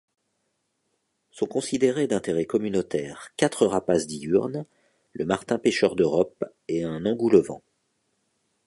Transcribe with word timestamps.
Sont 1.29 1.45
considérés 1.45 2.07
d'intérêt 2.07 2.45
communautaire 2.45 3.35
quatre 3.37 3.67
rapaces 3.67 4.07
diurnes, 4.07 4.65
le 5.13 5.25
martin-pêcheur 5.25 5.95
d'Europe 5.95 6.43
et 6.67 6.83
un 6.83 7.05
engoulevent. 7.05 7.61